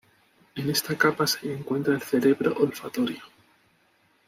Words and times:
En 0.55 0.67
esta 0.71 0.97
capa 0.97 1.27
se 1.27 1.53
encuentra 1.53 1.93
el 1.93 2.01
"cerebro 2.01 2.55
olfatorio". 2.57 3.21